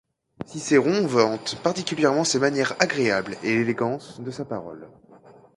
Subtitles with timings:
[0.47, 4.89] Cicéron vante particulièrement ses manières agréables et l'élégance de sa parole.